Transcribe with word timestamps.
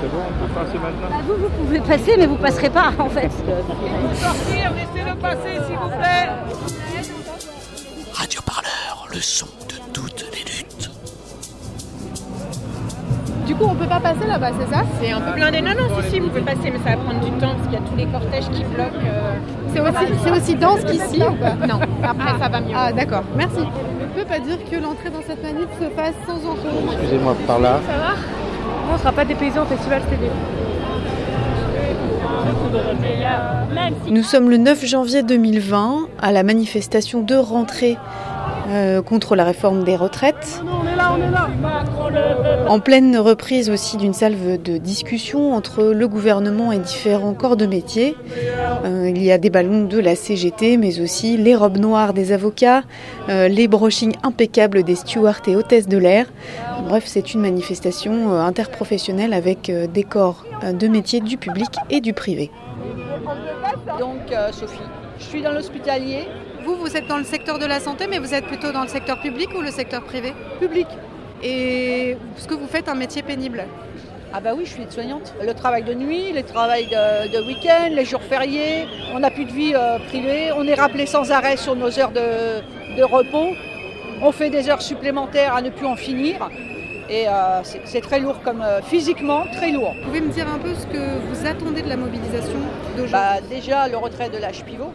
C'est 0.00 0.08
bon, 0.10 0.22
on 0.28 0.46
peut 0.46 0.52
passer 0.54 0.78
maintenant 0.78 1.08
Bah, 1.10 1.16
vous, 1.26 1.34
vous 1.34 1.48
pouvez 1.64 1.80
passer, 1.80 2.14
mais 2.18 2.26
vous 2.26 2.36
passerez 2.36 2.70
pas 2.70 2.92
en 2.98 3.08
fait. 3.08 3.30
Sortir, 4.14 4.72
laissez-le 4.74 5.14
passer 5.16 5.60
s'il 5.66 5.76
vous 5.76 5.88
plaît. 5.88 6.28
Radio 8.12 8.40
Parleur, 8.46 9.06
le 9.12 9.20
son 9.20 9.46
de 9.68 9.74
toutes 9.92 10.24
les 10.32 10.40
luttes. 10.40 10.90
Du 13.46 13.54
coup, 13.56 13.64
on 13.68 13.74
peut 13.74 13.86
pas 13.88 14.00
passer 14.00 14.26
là-bas, 14.26 14.50
c'est 14.58 14.72
ça? 14.74 14.82
C'est 15.02 15.10
un 15.10 15.20
peu 15.20 15.32
blindé. 15.32 15.60
Non, 15.60 15.72
non, 15.72 15.88
si, 16.04 16.10
si, 16.10 16.20
vous 16.20 16.28
pouvez 16.28 16.40
passer, 16.42 16.70
mais 16.70 16.78
ça 16.84 16.96
va 16.96 17.02
prendre 17.02 17.20
du 17.20 17.30
temps 17.32 17.54
parce 17.56 17.64
qu'il 17.68 17.72
y 17.72 17.76
a 17.76 17.80
tous 17.80 17.96
les 17.96 18.06
cortèges 18.06 18.48
qui 18.50 18.62
bloquent. 18.64 19.04
euh. 19.04 19.36
C'est 19.74 19.80
aussi, 19.80 20.12
c'est 20.24 20.30
aussi 20.30 20.54
dense 20.54 20.80
qu'ici 20.84 21.22
ou 21.22 21.34
pas? 21.34 21.54
Non, 21.66 21.80
après 22.02 22.38
ça 22.38 22.48
va 22.48 22.60
mieux. 22.60 22.74
Ah, 22.76 22.92
d'accord, 22.92 23.24
merci. 23.36 23.60
On 23.60 24.18
peut 24.18 24.24
pas 24.24 24.38
dire 24.38 24.58
que 24.70 24.76
l'entrée 24.76 25.10
dans 25.10 25.22
cette 25.26 25.42
manif 25.42 25.66
se 25.80 25.88
fasse 25.90 26.14
sans 26.26 26.36
encombre. 26.48 26.92
Excusez-moi, 26.92 27.36
par 27.46 27.58
là. 27.58 27.80
Ça 27.86 27.98
va? 27.98 28.14
On 28.92 28.98
sera 28.98 29.12
pas 29.12 29.24
dépaysés 29.24 29.58
au 29.58 29.64
festival 29.64 30.02
TV. 30.02 30.28
Nous 34.08 34.22
sommes 34.22 34.50
le 34.50 34.56
9 34.56 34.84
janvier 34.84 35.22
2020 35.22 36.08
à 36.20 36.32
la 36.32 36.42
manifestation 36.42 37.20
de 37.20 37.34
rentrée 37.34 37.96
euh, 38.70 39.02
contre 39.02 39.36
la 39.36 39.44
réforme 39.44 39.84
des 39.84 39.96
retraites. 39.96 40.62
En 42.68 42.80
pleine 42.80 43.16
reprise 43.16 43.70
aussi 43.70 43.96
d'une 43.96 44.12
salve 44.14 44.62
de 44.62 44.78
discussion 44.78 45.54
entre 45.54 45.84
le 45.84 46.08
gouvernement 46.08 46.72
et 46.72 46.78
différents 46.78 47.34
corps 47.34 47.56
de 47.56 47.66
métier. 47.66 48.16
Euh, 48.84 49.10
il 49.14 49.22
y 49.22 49.32
a 49.32 49.38
des 49.38 49.50
ballons 49.50 49.84
de 49.84 49.98
la 49.98 50.14
CGT, 50.14 50.76
mais 50.76 51.00
aussi 51.00 51.36
les 51.36 51.54
robes 51.54 51.78
noires 51.78 52.12
des 52.12 52.32
avocats, 52.32 52.82
euh, 53.28 53.48
les 53.48 53.68
brochings 53.68 54.14
impeccables 54.22 54.82
des 54.82 54.94
stewards 54.94 55.42
et 55.46 55.56
hôtesses 55.56 55.88
de 55.88 55.98
l'air. 55.98 56.26
Bref, 56.88 57.04
c'est 57.06 57.34
une 57.34 57.40
manifestation 57.40 58.32
interprofessionnelle 58.32 59.32
avec 59.32 59.70
des 59.70 60.04
corps 60.04 60.44
de 60.72 60.88
métier 60.88 61.20
du 61.20 61.36
public 61.36 61.70
et 61.90 62.00
du 62.00 62.12
privé. 62.12 62.50
Donc, 63.98 64.32
euh, 64.32 64.52
Sophie, 64.52 64.78
je 65.18 65.24
suis 65.24 65.42
dans 65.42 65.52
l'hospitalier 65.52 66.26
Vous, 66.64 66.76
vous 66.76 66.96
êtes 66.96 67.06
dans 67.06 67.18
le 67.18 67.24
secteur 67.24 67.58
de 67.58 67.64
la 67.64 67.80
santé, 67.80 68.06
mais 68.08 68.18
vous 68.18 68.34
êtes 68.34 68.46
plutôt 68.46 68.72
dans 68.72 68.82
le 68.82 68.88
secteur 68.88 69.20
public 69.20 69.48
ou 69.56 69.62
le 69.62 69.70
secteur 69.70 70.02
privé 70.02 70.34
public. 70.58 70.86
Et 71.42 72.16
ce 72.36 72.46
que 72.46 72.54
vous 72.54 72.66
faites 72.66 72.88
un 72.88 72.94
métier 72.94 73.22
pénible 73.22 73.64
Ah 74.34 74.40
bah 74.40 74.50
oui, 74.54 74.64
je 74.66 74.70
suis 74.72 74.82
aide-soignante. 74.82 75.34
Le 75.42 75.54
travail 75.54 75.84
de 75.84 75.94
nuit, 75.94 76.32
les 76.32 76.42
travails 76.42 76.86
de, 76.86 77.32
de 77.34 77.46
week-end, 77.46 77.88
les 77.90 78.04
jours 78.04 78.22
fériés, 78.22 78.86
on 79.14 79.20
n'a 79.20 79.30
plus 79.30 79.46
de 79.46 79.52
vie 79.52 79.72
euh, 79.74 79.98
privée, 80.08 80.50
on 80.54 80.66
est 80.66 80.74
rappelé 80.74 81.06
sans 81.06 81.30
arrêt 81.32 81.56
sur 81.56 81.76
nos 81.76 81.98
heures 81.98 82.12
de, 82.12 82.60
de 82.96 83.02
repos, 83.02 83.54
on 84.20 84.32
fait 84.32 84.50
des 84.50 84.68
heures 84.68 84.82
supplémentaires 84.82 85.54
à 85.54 85.62
ne 85.62 85.70
plus 85.70 85.86
en 85.86 85.96
finir. 85.96 86.50
Et 87.08 87.26
euh, 87.26 87.60
c'est 87.64 87.80
c'est 87.86 88.02
très 88.02 88.20
lourd 88.20 88.40
comme 88.44 88.60
euh, 88.62 88.82
physiquement, 88.82 89.44
très 89.50 89.72
lourd. 89.72 89.94
Vous 89.98 90.08
pouvez 90.08 90.20
me 90.20 90.30
dire 90.30 90.46
un 90.46 90.58
peu 90.58 90.74
ce 90.74 90.86
que 90.86 91.18
vous 91.26 91.46
attendez 91.46 91.82
de 91.82 91.88
la 91.88 91.96
mobilisation 91.96 92.60
d'aujourd'hui? 92.96 93.12
Bah, 93.12 93.40
déjà 93.48 93.88
le 93.88 93.96
retrait 93.96 94.28
de 94.28 94.38
l'âge 94.38 94.62
pivot, 94.64 94.92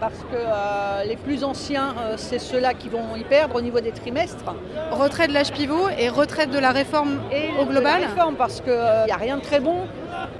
parce 0.00 0.18
que 0.30 0.36
euh, 0.36 1.04
les 1.04 1.16
plus 1.16 1.44
anciens, 1.44 1.94
euh, 1.98 2.14
c'est 2.16 2.38
ceux-là 2.38 2.74
qui 2.74 2.88
vont 2.88 3.14
y 3.16 3.24
perdre 3.24 3.56
au 3.56 3.60
niveau 3.60 3.80
des 3.80 3.92
trimestres. 3.92 4.54
Retrait 4.90 5.28
de 5.28 5.34
l'âge 5.34 5.52
pivot 5.52 5.88
et 5.98 6.08
retrait 6.08 6.46
de 6.46 6.58
la 6.58 6.70
réforme 6.72 7.20
Et 7.30 7.50
au 7.60 7.66
global 7.66 8.00
la 8.00 8.08
réforme, 8.08 8.36
parce 8.36 8.60
qu'il 8.60 8.72
n'y 9.06 9.12
a 9.12 9.16
rien 9.16 9.36
de 9.36 9.42
très 9.42 9.60
bon 9.60 9.86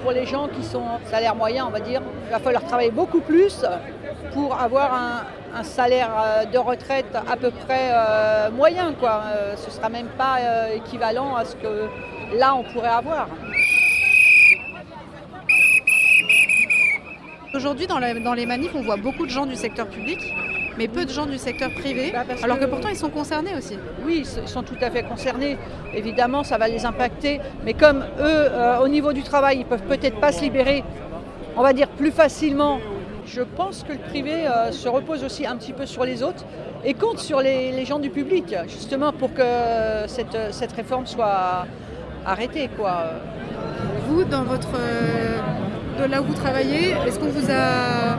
pour 0.02 0.12
les 0.12 0.26
gens 0.26 0.48
qui 0.48 0.64
sont 0.64 0.82
salaire 1.10 1.34
moyen, 1.36 1.66
on 1.66 1.70
va 1.70 1.80
dire. 1.80 2.00
Il 2.26 2.32
va 2.32 2.38
falloir 2.38 2.64
travailler 2.64 2.90
beaucoup 2.90 3.20
plus 3.20 3.64
pour 4.32 4.58
avoir 4.58 4.94
un, 4.94 5.24
un 5.54 5.62
salaire 5.62 6.10
euh, 6.16 6.44
de 6.44 6.58
retraite 6.58 7.14
à 7.14 7.36
peu 7.36 7.50
près 7.50 7.90
euh, 7.92 8.50
moyen. 8.50 8.92
Quoi. 8.98 9.22
Euh, 9.26 9.56
ce 9.56 9.66
ne 9.66 9.70
sera 9.72 9.88
même 9.88 10.08
pas 10.18 10.36
euh, 10.40 10.76
équivalent 10.76 11.34
à 11.36 11.44
ce 11.44 11.56
que 11.56 11.88
là 12.34 12.54
on 12.54 12.62
pourrait 12.62 12.88
avoir. 12.88 13.28
Aujourd'hui, 17.52 17.88
dans, 17.88 17.98
les 18.34 18.46
manifs, 18.46 18.70
on 18.76 18.80
voit 18.80 18.96
beaucoup 18.96 19.26
de 19.26 19.30
gens 19.30 19.44
du 19.44 19.56
secteur 19.56 19.88
public, 19.88 20.18
mais 20.78 20.86
peu 20.86 21.04
de 21.04 21.10
gens 21.10 21.26
du 21.26 21.36
secteur 21.36 21.72
privé, 21.72 22.12
Bah, 22.12 22.20
alors 22.44 22.58
que 22.60 22.64
que- 22.64 22.70
pourtant 22.70 22.88
ils 22.88 22.96
sont 22.96 23.10
concernés 23.10 23.56
aussi. 23.58 23.76
Oui, 24.06 24.24
ils 24.44 24.48
sont 24.48 24.62
tout 24.62 24.76
à 24.80 24.88
fait 24.90 25.02
concernés. 25.02 25.58
Évidemment, 25.92 26.44
ça 26.44 26.58
va 26.58 26.68
les 26.68 26.86
impacter. 26.86 27.40
Mais 27.64 27.74
comme 27.74 28.04
eux, 28.20 28.22
euh, 28.22 28.78
au 28.78 28.86
niveau 28.86 29.12
du 29.12 29.22
travail, 29.22 29.58
ils 29.58 29.64
peuvent 29.66 29.82
peut-être 29.82 30.20
pas 30.20 30.30
se 30.30 30.42
libérer, 30.42 30.84
on 31.56 31.62
va 31.62 31.72
dire, 31.72 31.88
plus 31.88 32.12
facilement, 32.12 32.78
je 33.26 33.42
pense 33.42 33.82
que 33.82 33.92
le 33.94 33.98
privé 33.98 34.46
euh, 34.46 34.70
se 34.70 34.88
repose 34.88 35.24
aussi 35.24 35.44
un 35.44 35.56
petit 35.56 35.72
peu 35.72 35.86
sur 35.86 36.04
les 36.04 36.22
autres 36.22 36.44
et 36.84 36.94
compte 36.94 37.18
sur 37.18 37.40
les, 37.40 37.72
les 37.72 37.84
gens 37.84 37.98
du 37.98 38.10
public, 38.10 38.54
justement 38.68 39.12
pour 39.12 39.34
que 39.34 39.42
cette, 40.06 40.38
cette 40.52 40.72
réforme 40.72 41.06
soit 41.06 41.66
arrêtée. 42.24 42.70
Quoi. 42.78 43.06
Vous, 44.06 44.22
dans 44.22 44.44
votre, 44.44 44.68
euh, 44.76 45.38
de 46.06 46.10
là 46.10 46.22
où 46.22 46.24
vous 46.24 46.34
travaillez, 46.34 46.94
est-ce 47.06 47.18
qu'on 47.18 47.28
vous 47.28 47.50
a 47.50 48.16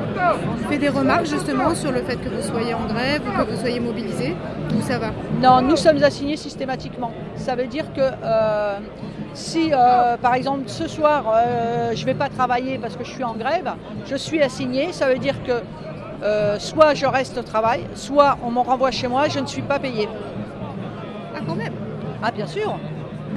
fait 0.70 0.78
des 0.78 0.90
remarques 0.90 1.26
justement 1.26 1.74
sur 1.74 1.92
le 1.92 2.02
fait 2.02 2.18
que 2.18 2.30
vous 2.30 2.42
soyez 2.42 2.74
en 2.74 2.86
grève 2.86 3.22
ou 3.28 3.38
que 3.38 3.52
vous 3.52 3.60
soyez 3.60 3.80
mobilisé 3.80 4.36
Ou 4.76 4.82
ça 4.82 5.00
va? 5.00 5.08
Non, 5.42 5.62
nous 5.62 5.76
sommes 5.76 6.02
assignés 6.04 6.38
systématiquement. 6.38 7.12
Ça 7.36 7.56
veut 7.56 7.68
dire 7.68 7.92
que 7.94 8.02
euh, 8.02 8.78
si, 9.34 9.72
euh, 9.74 10.18
par 10.18 10.36
exemple, 10.36 10.64
ce 10.68 10.88
soir, 10.88 11.24
euh, 11.34 11.92
je 11.96 12.02
ne 12.02 12.06
vais 12.06 12.14
pas 12.14 12.30
travailler 12.30 12.78
parce 12.78 12.96
que 12.96 13.04
je 13.04 13.12
suis 13.12 13.24
en 13.24 13.34
grève, 13.34 13.72
je 14.06 14.16
suis 14.16 14.42
assigné. 14.42 14.92
Ça 14.94 15.08
veut 15.08 15.20
dire 15.20 15.36
que 15.44 15.62
soit 16.60 16.94
je 16.94 17.08
reste 17.08 17.38
au 17.40 17.44
travail, 17.44 17.82
soit 17.96 18.38
on 18.44 18.52
m'en 18.52 18.64
renvoie 18.64 18.92
chez 18.92 19.08
moi, 19.08 19.28
je 19.28 19.40
ne 19.40 19.48
suis 19.48 19.64
pas 19.64 19.80
payé. 19.80 20.08
Ah 21.36 21.40
quand 21.48 21.56
même? 21.56 21.74
Ah 22.22 22.30
bien 22.32 22.46
sûr 22.46 22.78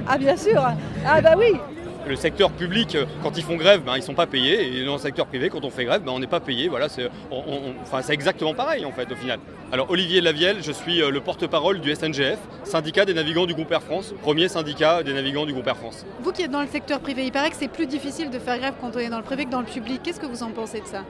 Ah 0.07 0.19
bien 0.19 0.37
sûr 0.37 0.63
Ah 1.07 1.21
bah 1.23 1.35
oui 1.39 1.59
Le 2.07 2.17
secteur 2.17 2.51
public, 2.51 2.97
euh, 2.97 3.07
quand 3.23 3.39
ils 3.39 3.43
font 3.43 3.57
grève, 3.57 3.83
ben, 3.83 3.95
ils 3.95 4.01
ne 4.01 4.05
sont 4.05 4.15
pas 4.15 4.27
payés. 4.27 4.77
Et 4.77 4.85
dans 4.85 4.93
le 4.93 4.99
secteur 4.99 5.27
privé, 5.27 5.49
quand 5.49 5.65
on 5.65 5.71
fait 5.71 5.85
grève, 5.85 6.03
ben, 6.03 6.13
on 6.13 6.19
n'est 6.19 6.27
pas 6.27 6.41
payé. 6.41 6.69
Voilà, 6.69 6.89
c'est 6.89 7.09
exactement 8.11 8.53
pareil 8.55 8.85
en 8.85 8.93
fait 8.93 9.11
au 9.11 9.17
final. 9.17 9.39
Alors 9.73 9.91
Olivier 9.91 10.21
Lavielle, 10.21 10.59
je 10.63 10.71
suis 10.71 11.03
euh, 11.03 11.11
le 11.11 11.21
porte-parole 11.21 11.81
du 11.81 11.95
SNGF, 11.95 12.39
syndicat 12.65 13.07
des 13.07 13.15
navigants 13.15 13.47
du 13.47 13.55
groupe 13.55 13.73
Air 13.73 13.83
France, 13.83 14.15
premier 14.23 14.49
syndicat 14.49 15.03
des 15.03 15.15
navigants 15.15 15.47
du 15.47 15.53
groupe 15.53 15.67
Air 15.67 15.77
France. 15.77 16.05
Vous 16.21 16.33
qui 16.33 16.43
êtes 16.43 16.51
dans 16.51 16.61
le 16.61 16.69
secteur 16.69 17.01
privé, 17.01 17.25
il 17.25 17.33
paraît 17.33 17.51
que 17.51 17.57
c'est 17.57 17.69
plus 17.69 17.87
difficile 17.87 18.31
de 18.31 18.39
faire 18.39 18.59
grève 18.59 18.75
quand 18.81 18.91
on 18.95 18.99
est 18.99 19.09
dans 19.09 19.19
le 19.19 19.25
privé 19.25 19.47
que 19.47 19.51
dans 19.51 19.61
le 19.61 19.67
public. 19.67 20.01
Qu'est-ce 20.03 20.21
que 20.21 20.27
vous 20.27 20.43
en 20.43 20.51
pensez 20.51 20.81
de 20.81 20.87
ça? 20.87 21.05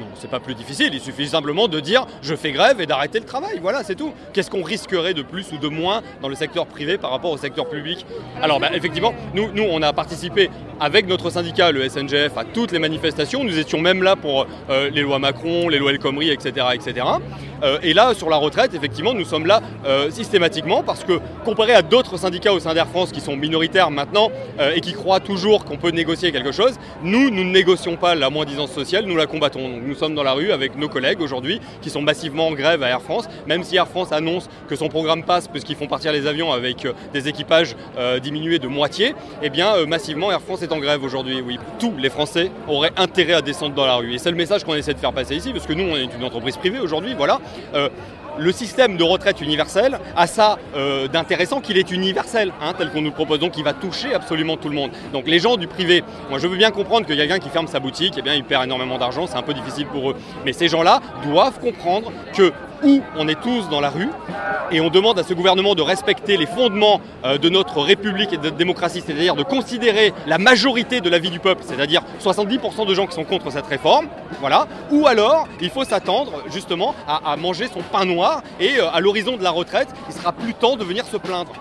Non, 0.00 0.06
c'est 0.14 0.30
pas 0.30 0.40
plus 0.40 0.54
difficile, 0.54 0.88
il 0.94 1.00
suffit 1.00 1.28
simplement 1.28 1.68
de 1.68 1.78
dire 1.78 2.06
je 2.22 2.34
fais 2.34 2.52
grève 2.52 2.80
et 2.80 2.86
d'arrêter 2.86 3.18
le 3.18 3.26
travail, 3.26 3.58
voilà, 3.60 3.84
c'est 3.84 3.96
tout. 3.96 4.14
Qu'est-ce 4.32 4.50
qu'on 4.50 4.62
risquerait 4.62 5.12
de 5.12 5.20
plus 5.20 5.52
ou 5.52 5.58
de 5.58 5.68
moins 5.68 6.00
dans 6.22 6.28
le 6.28 6.34
secteur 6.34 6.66
privé 6.66 6.96
par 6.96 7.10
rapport 7.10 7.30
au 7.30 7.36
secteur 7.36 7.68
public? 7.68 8.06
Alors, 8.40 8.60
bah, 8.60 8.70
effectivement, 8.72 9.12
nous, 9.34 9.52
nous, 9.52 9.64
on 9.64 9.82
a 9.82 9.92
participé 9.92 10.48
avec 10.80 11.06
notre 11.06 11.28
syndicat, 11.28 11.70
le 11.70 11.86
SNGF, 11.86 12.38
à 12.38 12.44
toutes 12.44 12.72
les 12.72 12.78
manifestations. 12.78 13.44
Nous 13.44 13.58
étions 13.58 13.78
même 13.78 14.02
là 14.02 14.16
pour 14.16 14.46
euh, 14.70 14.88
les 14.88 15.02
lois 15.02 15.18
Macron, 15.18 15.68
les 15.68 15.78
lois 15.78 15.90
El 15.90 15.98
Khomri, 15.98 16.30
etc. 16.30 16.68
etc. 16.72 17.04
Euh, 17.62 17.78
et 17.82 17.92
là, 17.92 18.14
sur 18.14 18.30
la 18.30 18.36
retraite, 18.36 18.74
effectivement, 18.74 19.14
nous 19.14 19.24
sommes 19.24 19.46
là 19.46 19.60
euh, 19.84 20.10
systématiquement 20.10 20.82
parce 20.82 21.04
que, 21.04 21.20
comparé 21.44 21.72
à 21.72 21.82
d'autres 21.82 22.16
syndicats 22.16 22.52
au 22.52 22.60
sein 22.60 22.74
d'Air 22.74 22.88
France 22.88 23.12
qui 23.12 23.20
sont 23.20 23.36
minoritaires 23.36 23.90
maintenant 23.90 24.30
euh, 24.58 24.72
et 24.74 24.80
qui 24.80 24.92
croient 24.92 25.20
toujours 25.20 25.64
qu'on 25.64 25.76
peut 25.76 25.90
négocier 25.90 26.32
quelque 26.32 26.52
chose, 26.52 26.74
nous, 27.02 27.30
nous 27.30 27.44
ne 27.44 27.50
négocions 27.50 27.96
pas 27.96 28.14
la 28.14 28.30
moins-disance 28.30 28.72
sociale, 28.72 29.04
nous 29.06 29.16
la 29.16 29.26
combattons. 29.26 29.68
Nous 29.68 29.94
sommes 29.94 30.14
dans 30.14 30.22
la 30.22 30.32
rue 30.32 30.52
avec 30.52 30.76
nos 30.76 30.88
collègues 30.88 31.20
aujourd'hui 31.20 31.60
qui 31.82 31.90
sont 31.90 32.02
massivement 32.02 32.48
en 32.48 32.52
grève 32.52 32.82
à 32.82 32.88
Air 32.88 33.02
France, 33.02 33.28
même 33.46 33.62
si 33.62 33.76
Air 33.76 33.88
France 33.88 34.12
annonce 34.12 34.48
que 34.68 34.76
son 34.76 34.88
programme 34.88 35.24
passe 35.24 35.48
puisqu'ils 35.48 35.76
font 35.76 35.86
partir 35.86 36.12
les 36.12 36.26
avions 36.26 36.52
avec 36.52 36.86
des 37.12 37.28
équipages 37.28 37.76
diminués 38.22 38.58
de 38.58 38.68
moitié, 38.68 39.14
eh 39.42 39.50
bien, 39.50 39.86
massivement, 39.86 40.30
Air 40.30 40.40
France 40.40 40.62
est 40.62 40.72
en 40.72 40.78
grève 40.78 41.02
aujourd'hui, 41.02 41.40
oui. 41.40 41.58
Tous 41.78 41.92
les 41.98 42.10
Français 42.10 42.50
auraient 42.68 42.92
intérêt 42.96 43.34
à 43.34 43.42
descendre 43.42 43.74
dans 43.74 43.86
la 43.86 43.96
rue. 43.96 44.14
Et 44.14 44.18
c'est 44.18 44.30
le 44.30 44.36
message 44.36 44.64
qu'on 44.64 44.74
essaie 44.74 44.94
de 44.94 44.98
faire 44.98 45.12
passer 45.12 45.36
ici, 45.36 45.52
parce 45.52 45.66
que 45.66 45.72
nous, 45.72 45.84
on 45.84 45.96
est 45.96 46.08
une 46.16 46.24
entreprise 46.24 46.56
privée 46.56 46.80
aujourd'hui, 46.80 47.14
voilà. 47.16 47.40
Euh, 47.74 47.88
le 48.38 48.52
système 48.52 48.96
de 48.96 49.04
retraite 49.04 49.40
universel 49.40 49.98
a 50.16 50.26
ça 50.26 50.58
euh, 50.76 51.08
d'intéressant 51.08 51.60
qu'il 51.60 51.76
est 51.76 51.90
universel, 51.90 52.52
hein, 52.62 52.72
tel 52.76 52.90
qu'on 52.90 53.02
nous 53.02 53.10
le 53.10 53.14
propose, 53.14 53.38
donc 53.38 53.56
il 53.58 53.64
va 53.64 53.74
toucher 53.74 54.14
absolument 54.14 54.56
tout 54.56 54.68
le 54.68 54.74
monde. 54.74 54.90
Donc 55.12 55.26
les 55.26 55.38
gens 55.40 55.56
du 55.56 55.66
privé, 55.66 56.02
moi 56.30 56.38
je 56.38 56.46
veux 56.46 56.56
bien 56.56 56.70
comprendre 56.70 57.06
que 57.06 57.12
quelqu'un 57.12 57.38
qui 57.38 57.48
ferme 57.48 57.66
sa 57.66 57.80
boutique, 57.80 58.14
eh 58.16 58.22
bien 58.22 58.34
il 58.34 58.44
perd 58.44 58.64
énormément 58.64 58.98
d'argent, 58.98 59.26
c'est 59.26 59.36
un 59.36 59.42
peu 59.42 59.54
difficile 59.54 59.86
pour 59.86 60.10
eux. 60.10 60.16
Mais 60.44 60.52
ces 60.52 60.68
gens-là 60.68 61.00
doivent 61.24 61.60
comprendre 61.60 62.12
que 62.34 62.52
où 62.82 63.00
on 63.16 63.28
est 63.28 63.40
tous 63.40 63.68
dans 63.68 63.80
la 63.80 63.90
rue 63.90 64.08
et 64.72 64.80
on 64.80 64.90
demande 64.90 65.18
à 65.18 65.22
ce 65.22 65.34
gouvernement 65.34 65.74
de 65.74 65.82
respecter 65.82 66.36
les 66.36 66.46
fondements 66.46 67.00
euh, 67.24 67.38
de 67.38 67.48
notre 67.48 67.80
République 67.80 68.32
et 68.32 68.36
de 68.36 68.44
notre 68.44 68.56
démocratie, 68.56 69.02
c'est-à-dire 69.04 69.34
de 69.34 69.42
considérer 69.42 70.12
la 70.26 70.38
majorité 70.38 71.00
de 71.00 71.08
la 71.10 71.18
vie 71.18 71.30
du 71.30 71.40
peuple, 71.40 71.62
c'est-à-dire 71.66 72.02
70% 72.22 72.86
de 72.86 72.94
gens 72.94 73.06
qui 73.06 73.14
sont 73.14 73.24
contre 73.24 73.50
cette 73.50 73.66
réforme, 73.66 74.06
voilà, 74.40 74.66
ou 74.90 75.06
alors 75.06 75.48
il 75.60 75.70
faut 75.70 75.84
s'attendre 75.84 76.44
justement 76.52 76.94
à, 77.06 77.32
à 77.32 77.36
manger 77.36 77.68
son 77.72 77.80
pain 77.80 78.04
noir 78.04 78.42
et 78.60 78.78
euh, 78.78 78.90
à 78.92 79.00
l'horizon 79.00 79.36
de 79.36 79.42
la 79.42 79.50
retraite, 79.50 79.88
il 80.08 80.14
sera 80.14 80.32
plus 80.32 80.54
temps 80.54 80.76
de 80.76 80.84
venir 80.84 81.04
se 81.04 81.16
plaindre. 81.16 81.52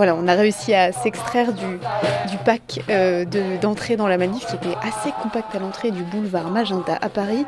On 0.00 0.28
a 0.28 0.34
réussi 0.34 0.74
à 0.74 0.92
s'extraire 0.92 1.52
du, 1.52 2.36
pack 2.44 2.80
euh, 2.88 3.24
de- 3.24 3.60
d'entrée 3.60 3.96
dans 3.96 4.06
la 4.06 4.16
manif 4.18 4.46
qui 4.46 4.54
était 4.54 4.76
assez 4.80 5.12
compact 5.22 5.54
à 5.54 5.58
l'entrée 5.58 5.90
du 5.90 6.02
boulevard 6.02 6.50
Magenta 6.50 6.96
à 7.00 7.08
Paris. 7.08 7.44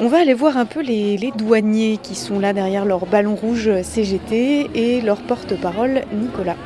On 0.00 0.08
va 0.08 0.20
aller 0.20 0.34
voir 0.34 0.56
un 0.56 0.64
peu 0.64 0.80
les, 0.80 1.18
douaniers 1.36 1.98
qui 2.02 2.14
sont 2.14 2.38
là 2.40 2.52
derrière 2.52 2.84
leur 2.84 3.06
ballon 3.06 3.34
rouge 3.34 3.70
CGT 3.82 4.70
et 4.74 5.00
leur 5.00 5.18
porte-parole 5.18 6.02
Nicolas. 6.12 6.56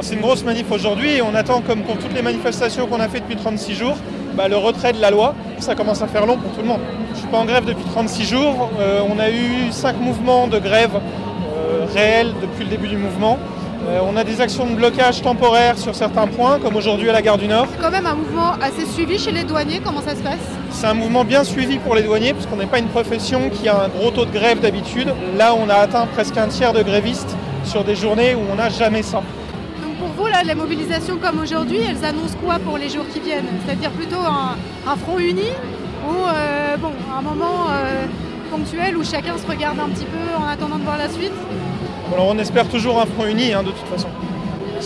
C'est 0.00 0.14
une 0.14 0.20
grosse 0.20 0.42
manif 0.44 0.70
aujourd'hui 0.72 1.12
et 1.12 1.22
on 1.22 1.34
attend, 1.34 1.60
comme 1.60 1.82
pour 1.82 1.96
toutes 1.96 2.14
les 2.14 2.22
manifestations 2.22 2.88
qu'on 2.88 2.98
a 2.98 3.08
fait 3.08 3.20
depuis 3.20 3.36
36 3.36 3.74
jours, 3.74 3.96
bah, 4.34 4.48
le 4.48 4.56
retrait 4.56 4.92
de 4.92 5.00
la 5.00 5.10
loi. 5.10 5.34
Ça 5.60 5.76
commence 5.76 6.02
à 6.02 6.08
faire 6.08 6.26
long 6.26 6.38
pour 6.38 6.50
tout 6.52 6.60
le 6.62 6.66
monde. 6.66 6.80
Je 7.12 7.18
suis 7.18 7.28
pas 7.28 7.38
en 7.38 7.44
grève 7.44 7.64
depuis 7.64 7.84
36 7.84 8.24
jours. 8.24 8.70
Euh, 8.80 9.00
on 9.08 9.20
a 9.20 9.30
eu 9.30 9.70
5 9.70 10.00
mouvements 10.00 10.48
de 10.48 10.58
grève 10.58 10.98
réels 11.92 12.32
depuis 12.40 12.64
le 12.64 12.70
début 12.70 12.88
du 12.88 12.96
mouvement. 12.96 13.38
Euh, 13.88 13.98
on 14.08 14.16
a 14.16 14.22
des 14.22 14.40
actions 14.40 14.64
de 14.64 14.74
blocage 14.74 15.22
temporaire 15.22 15.76
sur 15.76 15.94
certains 15.94 16.28
points, 16.28 16.60
comme 16.60 16.76
aujourd'hui 16.76 17.10
à 17.10 17.12
la 17.12 17.20
gare 17.20 17.36
du 17.36 17.48
Nord. 17.48 17.66
Quand 17.80 17.90
même 17.90 18.06
un 18.06 18.14
mouvement 18.14 18.52
assez 18.62 18.86
suivi 18.86 19.18
chez 19.18 19.32
les 19.32 19.42
douaniers, 19.42 19.80
comment 19.84 20.00
ça 20.00 20.14
se 20.14 20.22
passe? 20.22 20.46
C'est 20.70 20.86
un 20.86 20.94
mouvement 20.94 21.24
bien 21.24 21.42
suivi 21.42 21.78
pour 21.78 21.96
les 21.96 22.02
douaniers, 22.02 22.32
parce 22.32 22.46
qu'on 22.46 22.56
n'est 22.56 22.66
pas 22.66 22.78
une 22.78 22.86
profession 22.86 23.50
qui 23.50 23.68
a 23.68 23.82
un 23.82 23.88
gros 23.88 24.12
taux 24.12 24.24
de 24.24 24.30
grève 24.30 24.60
d'habitude. 24.60 25.12
Là, 25.36 25.54
on 25.54 25.68
a 25.68 25.74
atteint 25.74 26.06
presque 26.06 26.36
un 26.36 26.46
tiers 26.46 26.72
de 26.72 26.82
grévistes 26.82 27.36
sur 27.64 27.82
des 27.82 27.96
journées 27.96 28.36
où 28.36 28.40
on 28.52 28.54
n'a 28.54 28.68
jamais 28.68 29.02
ça. 29.02 29.20
Donc 29.82 29.96
pour 29.98 30.08
vous, 30.16 30.26
là, 30.30 30.44
les 30.44 30.54
mobilisations 30.54 31.16
comme 31.16 31.40
aujourd'hui, 31.40 31.78
elles 31.78 32.04
annoncent 32.04 32.36
quoi 32.44 32.60
pour 32.64 32.78
les 32.78 32.88
jours 32.88 33.04
qui 33.12 33.18
viennent? 33.18 33.50
C'est-à-dire 33.66 33.90
plutôt 33.90 34.20
un, 34.20 34.56
un 34.86 34.96
front 34.96 35.18
uni 35.18 35.50
ou 36.08 36.14
euh, 36.28 36.76
bon, 36.76 36.92
un 37.18 37.22
moment 37.22 37.66
euh, 37.68 38.06
ponctuel 38.50 38.96
où 38.96 39.02
chacun 39.02 39.36
se 39.38 39.46
regarde 39.50 39.78
un 39.80 39.88
petit 39.88 40.04
peu 40.04 40.40
en 40.40 40.46
attendant 40.46 40.78
de 40.78 40.84
voir 40.84 40.98
la 40.98 41.08
suite? 41.08 41.32
Alors 42.12 42.28
on 42.28 42.38
espère 42.38 42.68
toujours 42.68 43.00
un 43.00 43.06
front 43.06 43.26
uni, 43.26 43.52
hein, 43.52 43.62
de 43.62 43.70
toute 43.70 43.88
façon. 43.88 44.08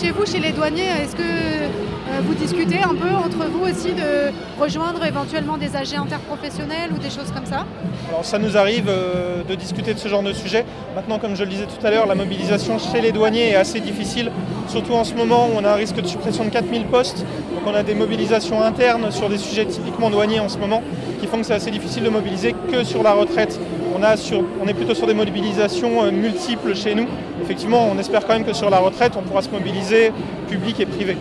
Chez 0.00 0.10
vous, 0.10 0.24
chez 0.26 0.38
les 0.38 0.52
douaniers, 0.52 0.90
est-ce 1.02 1.16
que 1.16 1.22
euh, 1.22 2.20
vous 2.22 2.34
discutez 2.34 2.78
un 2.82 2.94
peu 2.94 3.08
entre 3.08 3.50
vous 3.50 3.64
aussi 3.64 3.92
de 3.94 4.30
rejoindre 4.60 5.04
éventuellement 5.04 5.56
des 5.56 5.74
AG 5.74 5.96
interprofessionnels 5.96 6.90
ou 6.94 6.98
des 6.98 7.10
choses 7.10 7.32
comme 7.34 7.46
ça? 7.46 7.64
Alors 8.08 8.24
ça 8.24 8.38
nous 8.38 8.56
arrive 8.56 8.86
euh, 8.88 9.42
de 9.42 9.54
discuter 9.56 9.92
de 9.92 9.98
ce 9.98 10.06
genre 10.06 10.22
de 10.22 10.32
sujet. 10.32 10.64
Maintenant, 10.94 11.18
comme 11.18 11.34
je 11.34 11.42
le 11.42 11.50
disais 11.50 11.64
tout 11.64 11.84
à 11.84 11.90
l'heure, 11.90 12.06
la 12.06 12.14
mobilisation 12.14 12.78
chez 12.78 13.00
les 13.00 13.10
douaniers 13.10 13.50
est 13.50 13.56
assez 13.56 13.80
difficile, 13.80 14.30
surtout 14.68 14.92
en 14.92 15.02
ce 15.02 15.14
moment 15.14 15.48
où 15.48 15.58
on 15.58 15.64
a 15.64 15.70
un 15.70 15.76
risque 15.76 16.00
de 16.00 16.06
suppression 16.06 16.44
de 16.44 16.50
4000 16.50 16.84
postes. 16.84 17.24
Donc 17.54 17.62
on 17.66 17.74
a 17.74 17.82
des 17.82 17.94
mobilisations 17.94 18.62
internes 18.62 19.10
sur 19.10 19.28
des 19.28 19.38
sujets 19.38 19.64
typiquement 19.66 20.10
douaniers 20.10 20.40
en 20.40 20.48
ce 20.48 20.58
moment, 20.58 20.82
qui 21.20 21.26
font 21.26 21.38
que 21.38 21.46
c'est 21.46 21.54
assez 21.54 21.72
difficile 21.72 22.04
de 22.04 22.10
mobiliser 22.10 22.54
que 22.70 22.84
sur 22.84 23.02
la 23.02 23.14
retraite. 23.14 23.58
On, 23.98 24.02
a 24.02 24.16
sur- 24.16 24.42
on 24.62 24.68
est 24.68 24.74
plutôt 24.74 24.94
sur 24.94 25.06
des 25.06 25.14
mobilisations 25.14 26.04
euh, 26.04 26.10
multiples 26.10 26.74
chez 26.76 26.94
nous. 26.94 27.06
Effectivement, 27.42 27.88
on 27.90 27.98
espère 27.98 28.26
quand 28.26 28.34
même 28.34 28.44
que 28.44 28.52
sur 28.52 28.68
la 28.68 28.78
retraite, 28.78 29.12
on 29.16 29.22
pourra 29.22 29.40
se 29.40 29.48
mobiliser 29.48 30.12
public 30.50 30.78
et 30.80 30.86
privé. 30.86 31.16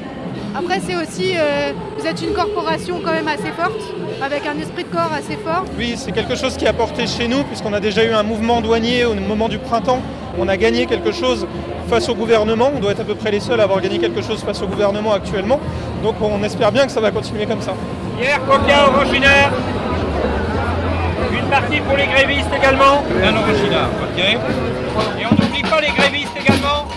Après, 0.57 0.81
c'est 0.85 0.95
aussi, 0.95 1.33
euh, 1.37 1.71
vous 1.97 2.05
êtes 2.05 2.21
une 2.21 2.33
corporation 2.33 2.99
quand 3.03 3.11
même 3.13 3.27
assez 3.29 3.51
forte, 3.57 3.79
avec 4.21 4.43
un 4.45 4.59
esprit 4.59 4.83
de 4.83 4.89
corps 4.89 5.11
assez 5.17 5.37
fort. 5.37 5.63
Oui, 5.77 5.93
c'est 5.95 6.11
quelque 6.11 6.35
chose 6.35 6.57
qui 6.57 6.67
a 6.67 6.73
porté 6.73 7.07
chez 7.07 7.27
nous, 7.29 7.43
puisqu'on 7.43 7.71
a 7.73 7.79
déjà 7.79 8.03
eu 8.03 8.11
un 8.11 8.23
mouvement 8.23 8.59
douanier 8.61 9.05
au 9.05 9.13
moment 9.13 9.47
du 9.47 9.57
printemps. 9.57 9.99
On 10.37 10.47
a 10.49 10.57
gagné 10.57 10.85
quelque 10.85 11.13
chose 11.13 11.47
face 11.87 12.09
au 12.09 12.15
gouvernement. 12.15 12.71
On 12.75 12.79
doit 12.79 12.91
être 12.91 13.01
à 13.01 13.05
peu 13.05 13.15
près 13.15 13.31
les 13.31 13.39
seuls 13.39 13.59
à 13.61 13.63
avoir 13.63 13.79
gagné 13.79 13.99
quelque 13.99 14.21
chose 14.21 14.41
face 14.43 14.61
au 14.61 14.67
gouvernement 14.67 15.13
actuellement. 15.13 15.59
Donc 16.03 16.15
on 16.21 16.43
espère 16.43 16.73
bien 16.73 16.85
que 16.85 16.91
ça 16.91 16.99
va 16.99 17.11
continuer 17.11 17.45
comme 17.45 17.61
ça. 17.61 17.73
Hier, 18.19 18.39
coquin 18.45 18.85
oranginaire. 18.93 19.51
Une 21.45 21.51
partie 21.51 21.79
pour 21.79 21.95
les 21.95 22.07
grévistes 22.07 22.49
également. 22.57 23.03
Un 23.23 23.35
oranginaire, 23.35 23.89
ok. 24.01 24.19
Et 24.19 25.25
on 25.25 25.35
n'oublie 25.35 25.61
pas 25.61 25.79
les 25.79 25.91
grévistes 25.91 26.35
également. 26.35 26.87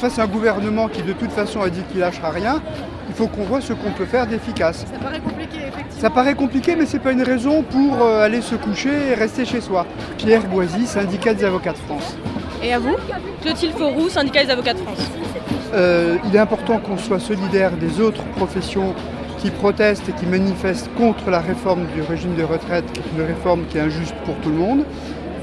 Face 0.00 0.18
à 0.18 0.22
un 0.22 0.26
gouvernement 0.26 0.86
qui 0.86 1.02
de 1.02 1.14
toute 1.14 1.32
façon 1.32 1.62
a 1.62 1.68
dit 1.68 1.82
qu'il 1.90 2.00
lâchera 2.00 2.30
rien, 2.30 2.62
il 3.08 3.14
faut 3.14 3.26
qu'on 3.26 3.42
voit 3.42 3.60
ce 3.60 3.72
qu'on 3.72 3.90
peut 3.90 4.06
faire 4.06 4.28
d'efficace. 4.28 4.84
Ça 4.92 4.98
paraît 5.02 5.18
compliqué, 5.18 5.42
effectivement. 5.42 5.43
Ça 6.04 6.10
paraît 6.10 6.34
compliqué, 6.34 6.76
mais 6.76 6.84
c'est 6.84 6.98
pas 6.98 7.12
une 7.12 7.22
raison 7.22 7.62
pour 7.62 8.02
euh, 8.02 8.22
aller 8.22 8.42
se 8.42 8.56
coucher 8.56 8.90
et 9.08 9.14
rester 9.14 9.46
chez 9.46 9.62
soi. 9.62 9.86
Pierre 10.18 10.42
Boisy, 10.42 10.86
syndicat 10.86 11.32
des 11.32 11.44
avocats 11.44 11.72
de 11.72 11.78
France. 11.78 12.14
Et 12.62 12.74
à 12.74 12.78
vous 12.78 12.94
Clotilde 13.40 13.72
Fauroux, 13.72 14.10
syndicat 14.10 14.44
des 14.44 14.50
avocats 14.50 14.74
de 14.74 14.80
France. 14.80 15.10
Euh, 15.72 16.18
il 16.26 16.36
est 16.36 16.38
important 16.38 16.78
qu'on 16.78 16.98
soit 16.98 17.20
solidaire 17.20 17.70
des 17.78 18.02
autres 18.02 18.22
professions 18.36 18.94
qui 19.38 19.48
protestent 19.48 20.06
et 20.10 20.12
qui 20.12 20.26
manifestent 20.26 20.90
contre 20.94 21.30
la 21.30 21.40
réforme 21.40 21.86
du 21.94 22.02
régime 22.02 22.34
de 22.34 22.42
retraite, 22.42 22.84
qui 22.92 23.00
est 23.00 23.18
une 23.18 23.26
réforme 23.26 23.64
qui 23.70 23.78
est 23.78 23.80
injuste 23.80 24.14
pour 24.26 24.34
tout 24.42 24.50
le 24.50 24.56
monde. 24.56 24.84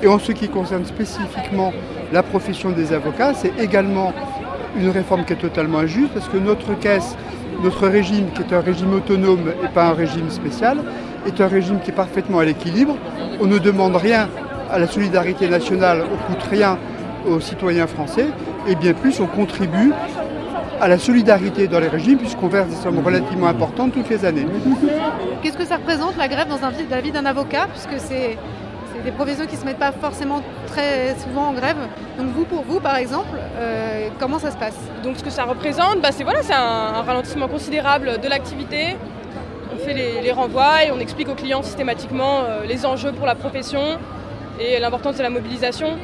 Et 0.04 0.08
en 0.08 0.20
ce 0.20 0.32
qui 0.32 0.48
concerne 0.48 0.86
spécifiquement 0.86 1.74
la 2.14 2.22
profession 2.22 2.70
des 2.70 2.94
avocats, 2.94 3.34
c'est 3.34 3.58
également 3.60 4.14
une 4.78 4.90
réforme 4.90 5.26
qui 5.26 5.34
est 5.34 5.38
totalement 5.38 5.80
injuste 5.80 6.12
parce 6.14 6.28
que 6.28 6.38
notre 6.38 6.78
caisse, 6.78 7.18
notre 7.64 7.88
régime, 7.88 8.32
qui 8.34 8.42
est 8.42 8.54
un 8.54 8.62
régime 8.62 8.94
autonome 8.94 9.52
et 9.64 9.68
pas 9.68 9.88
un 9.88 9.94
régime 9.94 10.30
spécial, 10.30 10.78
est 11.28 11.40
un 11.42 11.48
régime 11.48 11.80
qui 11.80 11.92
est 11.92 11.94
parfaitement 11.94 12.40
à 12.40 12.46
l'équilibre. 12.46 12.96
On 13.40 13.46
ne 13.46 13.58
demande 13.60 13.96
rien 13.96 14.30
à 14.72 14.80
la 14.80 14.88
solidarité 14.88 15.48
nationale, 15.48 16.04
on 16.12 16.32
coûte 16.32 16.44
rien 16.50 16.78
aux 17.28 17.40
citoyens 17.40 17.88
français, 17.88 18.28
et 18.68 18.76
bien 18.76 18.94
plus 18.94 19.20
on 19.20 19.28
contribue 19.28 19.92
à 20.80 20.88
la 20.88 20.98
solidarité 20.98 21.68
dans 21.68 21.80
les 21.80 21.88
régimes 21.88 22.18
puisqu'on 22.18 22.48
verse 22.48 22.68
des 22.68 22.76
sommes 22.76 23.00
relativement 23.06 23.48
importantes 23.48 23.94
toutes 23.94 24.10
les 24.10 24.26
années. 24.26 24.48
Qu'est-ce 25.44 25.58
que 25.58 25.66
ça 25.66 25.76
représente 25.78 26.18
la 26.18 26.28
grève 26.28 26.48
dans 26.48 26.58
la 26.90 27.02
vie 27.02 27.12
d'un 27.12 27.26
avocat 27.26 27.68
Puisque 27.72 28.02
c'est 28.04 28.38
des 29.04 29.12
professions 29.12 29.46
qui 29.46 29.56
ne 29.56 29.60
se 29.62 29.66
mettent 29.66 29.80
pas 29.80 29.92
forcément 29.92 30.42
très 30.68 31.16
souvent 31.16 31.48
en 31.48 31.54
grève. 31.54 31.78
Donc 32.18 32.28
vous, 32.36 32.46
pour 32.46 32.64
vous, 32.64 32.80
par 32.80 32.98
exemple, 32.98 33.38
euh, 33.58 34.10
comment 34.20 34.40
ça 34.40 34.52
se 34.52 34.58
passe? 34.58 34.78
Donc 35.04 35.18
ce 35.18 35.24
que 35.24 35.30
ça 35.30 35.44
représente, 35.44 36.02
bah, 36.02 36.10
c'est 36.12 36.24
voilà, 36.24 36.42
un, 36.52 37.00
un 37.00 37.02
ralentissement 37.02 37.48
considérable 37.48 38.20
de 38.22 38.28
l'activité. 38.28 38.96
On 39.74 39.78
fait 39.84 39.94
les, 39.94 40.32
renvois 40.32 40.84
et 40.86 40.92
on 40.92 41.00
explique 41.00 41.30
aux 41.30 41.34
clients 41.36 41.64
systématiquement 41.64 42.42
euh, 42.42 42.66
les 42.66 42.86
enjeux 42.86 43.12
pour 43.12 43.26
la 43.26 43.36
profession 43.36 43.82
et 44.60 44.80
l'importance 44.80 45.18
de 45.18 45.24
la 45.24 45.30
mobilisation. 45.30 45.98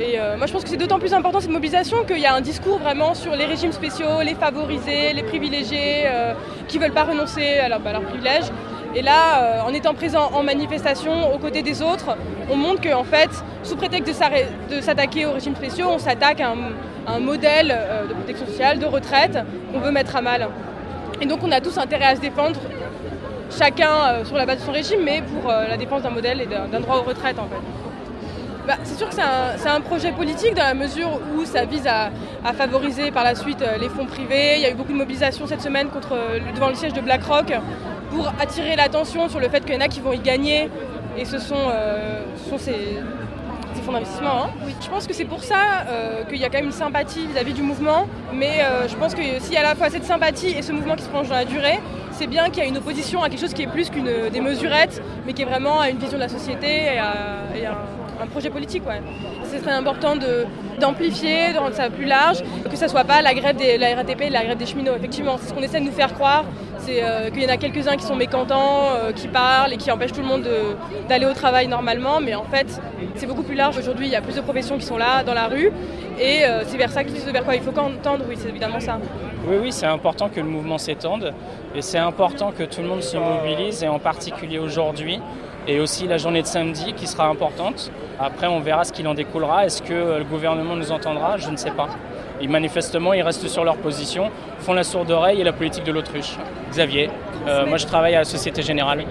Et 0.00 0.18
euh, 0.18 0.36
moi 0.38 0.46
je 0.46 0.52
pense 0.52 0.64
que 0.64 0.70
c'est 0.70 0.78
d'autant 0.78 0.98
plus 0.98 1.12
important 1.12 1.40
cette 1.40 1.50
mobilisation 1.50 2.04
qu'il 2.04 2.18
y 2.18 2.26
a 2.26 2.34
un 2.34 2.40
discours 2.40 2.78
vraiment 2.78 3.14
sur 3.14 3.36
les 3.36 3.44
régimes 3.44 3.72
spéciaux, 3.72 4.22
les 4.24 4.34
favorisés, 4.34 5.12
les 5.12 5.22
privilégiés, 5.22 6.06
qui 6.68 6.78
ne 6.78 6.82
veulent 6.84 6.92
pas 6.92 7.04
renoncer 7.04 7.58
à, 7.58 7.68
leur- 7.68 7.86
à 7.86 7.92
leurs 7.92 8.02
privilèges. 8.02 8.50
Et 8.94 9.00
là, 9.00 9.42
euh, 9.42 9.60
en 9.62 9.72
étant 9.72 9.94
présent 9.94 10.30
en 10.34 10.42
manifestation 10.42 11.34
aux 11.34 11.38
côtés 11.38 11.62
des 11.62 11.80
autres, 11.80 12.14
on 12.50 12.56
montre 12.56 12.82
qu'en 12.82 13.04
fait, 13.04 13.30
sous 13.62 13.76
prétexte 13.76 14.22
de 14.70 14.80
s'attaquer 14.82 15.24
aux 15.24 15.32
régimes 15.32 15.56
spéciaux, 15.56 15.86
on 15.88 15.98
s'attaque 15.98 16.42
à 16.42 16.52
un, 17.06 17.18
modèle 17.18 17.74
euh, 17.74 18.06
de 18.06 18.12
protection 18.12 18.46
sociale, 18.46 18.78
de 18.78 18.84
retraite, 18.84 19.38
qu'on 19.72 19.80
veut 19.80 19.90
mettre 19.90 20.14
à 20.14 20.20
mal. 20.20 20.48
Et 21.22 21.26
donc 21.26 21.40
on 21.42 21.50
a 21.52 21.60
tous 21.60 21.78
intérêt 21.78 22.04
à 22.04 22.16
se 22.16 22.20
défendre, 22.20 22.60
chacun 23.50 23.90
euh, 23.90 24.24
sur 24.26 24.36
la 24.36 24.44
base 24.44 24.58
de 24.58 24.64
son 24.64 24.72
régime, 24.72 25.00
mais 25.02 25.22
pour 25.22 25.50
la 25.50 25.76
défense 25.78 26.02
d'un 26.02 26.10
modèle 26.10 26.42
et 26.42 26.46
d'un 26.46 26.80
droit 26.80 26.98
aux 26.98 27.02
retraites 27.02 27.38
en 27.38 27.46
fait. 27.46 27.62
Bah, 28.66 28.74
c'est 28.84 28.96
sûr 28.96 29.08
que 29.08 29.14
c'est 29.14 29.68
un, 29.68 29.80
projet 29.80 30.12
politique 30.12 30.54
dans 30.54 30.62
la 30.62 30.74
mesure 30.74 31.08
où 31.34 31.44
ça 31.44 31.64
vise 31.64 31.86
à, 31.86 32.10
à 32.44 32.52
favoriser 32.52 33.10
par 33.10 33.24
la 33.24 33.34
suite 33.34 33.64
les 33.80 33.88
fonds 33.88 34.06
privés. 34.06 34.56
Il 34.56 34.62
y 34.62 34.66
a 34.66 34.70
eu 34.70 34.74
beaucoup 34.74 34.92
de 34.92 34.98
mobilisation 34.98 35.46
cette 35.48 35.62
semaine 35.62 35.88
contre, 35.88 36.16
devant 36.54 36.68
le 36.68 36.74
siège 36.74 36.92
de 36.92 37.00
BlackRock 37.00 37.52
pour 38.14 38.28
attirer 38.40 38.76
l'attention 38.76 39.28
sur 39.28 39.40
le 39.40 39.48
fait 39.48 39.60
qu'il 39.64 39.74
y 39.74 39.76
en 39.76 39.80
a 39.80 39.88
qui 39.88 40.00
vont 40.00 40.12
y 40.12 40.18
gagner 40.18 40.68
et 41.16 41.24
ce 41.24 41.38
sont, 41.38 41.54
euh, 41.56 42.22
ce 42.36 42.50
sont 42.50 42.58
ces, 42.58 42.98
ces 43.74 43.82
fonds 43.82 43.92
d'investissement. 43.92 44.44
hein. 44.44 44.50
Je 44.80 44.88
pense 44.88 45.06
que 45.06 45.14
c'est 45.14 45.24
pour 45.24 45.42
ça 45.42 45.56
euh, 45.88 46.24
qu'il 46.24 46.38
y 46.38 46.44
a 46.44 46.48
quand 46.48 46.58
même 46.58 46.66
une 46.66 46.72
sympathie 46.72 47.26
vis-à-vis 47.26 47.52
du 47.52 47.62
mouvement, 47.62 48.06
mais 48.32 48.60
euh, 48.62 48.88
je 48.88 48.96
pense 48.96 49.14
que 49.14 49.22
s'il 49.40 49.52
y 49.52 49.56
a 49.56 49.60
à 49.60 49.62
la 49.64 49.74
fois 49.74 49.90
cette 49.90 50.04
sympathie 50.04 50.50
et 50.56 50.62
ce 50.62 50.72
mouvement 50.72 50.94
qui 50.96 51.02
se 51.04 51.08
prolonge 51.08 51.28
dans 51.28 51.34
la 51.36 51.44
durée, 51.44 51.80
c'est 52.12 52.26
bien 52.26 52.50
qu'il 52.50 52.62
y 52.62 52.66
a 52.66 52.68
une 52.68 52.76
opposition 52.78 53.22
à 53.22 53.28
quelque 53.28 53.40
chose 53.40 53.54
qui 53.54 53.62
est 53.62 53.66
plus 53.66 53.88
qu'une 53.90 54.10
des 54.32 54.40
mesurettes, 54.40 55.02
mais 55.26 55.32
qui 55.32 55.42
est 55.42 55.46
vraiment 55.46 55.80
à 55.80 55.88
une 55.90 55.98
vision 55.98 56.18
de 56.18 56.22
la 56.22 56.28
société 56.28 56.66
et 56.94 56.98
à, 56.98 57.14
et 57.56 57.66
à 57.66 57.74
un, 58.22 58.26
projet 58.26 58.50
politique. 58.50 58.86
Ouais. 58.86 59.00
C'est 59.44 59.60
très 59.60 59.72
important 59.72 60.14
d'amplifier, 60.80 61.52
de, 61.52 61.58
rendre 61.58 61.74
ça 61.74 61.90
plus 61.90 62.06
large, 62.06 62.38
que 62.70 62.76
ça 62.76 62.88
soit 62.88 63.04
pas 63.04 63.22
la 63.22 63.34
grève 63.34 63.56
de 63.56 63.78
la 63.78 63.94
RATP 63.94 64.30
la 64.30 64.44
grève 64.44 64.58
des 64.58 64.66
cheminots. 64.66 64.94
Effectivement, 64.96 65.36
c'est 65.38 65.48
ce 65.48 65.54
qu'on 65.54 65.62
essaie 65.62 65.80
de 65.80 65.86
nous 65.86 65.92
faire 65.92 66.14
croire, 66.14 66.44
c'est 66.78 67.02
euh, 67.02 67.30
qu'il 67.30 67.42
y 67.42 67.46
en 67.46 67.50
a 67.50 67.56
quelques-uns 67.56 67.96
qui 67.96 68.04
sont 68.04 68.16
mécontents, 68.16 68.94
euh, 68.94 69.12
qui 69.12 69.28
parlent 69.28 69.72
et 69.72 69.76
qui 69.76 69.90
empêchent 69.90 70.12
tout 70.12 70.22
le 70.22 70.26
monde 70.26 70.42
de- 70.42 71.08
d'aller 71.08 71.26
au 71.26 71.34
travail 71.34 71.68
normalement, 71.68 72.20
mais 72.20 72.34
en 72.34 72.44
fait, 72.44 72.80
c'est 73.14 73.26
beaucoup 73.26 73.42
plus 73.42 73.54
large. 73.54 73.78
Aujourd'hui, 73.78 74.06
il 74.06 74.12
y 74.12 74.16
a 74.16 74.22
plus 74.22 74.36
de 74.36 74.40
professions 74.40 74.78
qui 74.78 74.86
sont 74.86 74.96
là, 74.96 75.22
dans 75.22 75.34
la 75.34 75.46
rue, 75.46 75.70
et 76.18 76.44
euh, 76.44 76.62
c'est 76.66 76.76
vers 76.76 76.90
ça, 76.90 77.02
ce 77.02 77.30
vers 77.30 77.44
quoi 77.44 77.54
il 77.54 77.62
faut 77.62 77.72
tendre, 77.72 78.24
oui, 78.28 78.36
c'est 78.38 78.48
évidemment 78.48 78.80
ça. 78.80 78.98
Oui, 79.46 79.56
oui, 79.60 79.72
c'est 79.72 79.86
important 79.86 80.28
que 80.28 80.38
le 80.38 80.46
mouvement 80.46 80.78
s'étende 80.78 81.34
et 81.74 81.82
c'est 81.82 81.98
important 81.98 82.52
que 82.52 82.62
tout 82.62 82.80
le 82.80 82.86
monde 82.86 83.02
se 83.02 83.16
mobilise 83.16 83.82
et 83.82 83.88
en 83.88 83.98
particulier 83.98 84.58
aujourd'hui 84.60 85.20
et 85.66 85.80
aussi 85.80 86.06
la 86.06 86.18
journée 86.18 86.42
de 86.42 86.46
samedi 86.46 86.92
qui 86.92 87.06
sera 87.06 87.26
importante. 87.26 87.90
Après, 88.18 88.46
on 88.46 88.60
verra 88.60 88.84
ce 88.84 88.92
qu'il 88.92 89.06
en 89.08 89.14
découlera. 89.14 89.66
Est-ce 89.66 89.82
que 89.82 89.92
euh, 89.92 90.18
le 90.18 90.24
gouvernement 90.24 90.76
nous 90.76 90.92
entendra? 90.92 91.36
Je 91.36 91.50
ne 91.50 91.56
sais 91.56 91.70
pas. 91.70 91.88
Et 92.40 92.48
manifestement, 92.48 93.12
ils 93.12 93.22
restent 93.22 93.48
sur 93.48 93.64
leur 93.64 93.76
position, 93.76 94.30
font 94.58 94.74
la 94.74 94.84
sourde 94.84 95.10
oreille 95.10 95.40
et 95.40 95.44
la 95.44 95.52
politique 95.52 95.84
de 95.84 95.92
l'autruche. 95.92 96.36
Xavier, 96.70 97.10
euh, 97.46 97.66
moi 97.66 97.78
je 97.78 97.86
travaille 97.86 98.14
à 98.14 98.20
la 98.20 98.24
Société 98.24 98.62
Générale. 98.62 99.04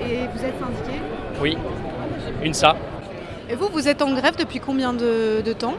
Et 0.00 0.26
vous 0.34 0.44
êtes 0.44 0.58
syndiqué? 0.58 1.00
Oui, 1.40 1.56
une 2.42 2.54
ça. 2.54 2.74
Et 3.48 3.54
vous, 3.54 3.68
vous 3.68 3.88
êtes 3.88 4.02
en 4.02 4.12
grève 4.14 4.36
depuis 4.36 4.58
combien 4.58 4.92
de, 4.92 5.42
de 5.42 5.52
temps? 5.52 5.74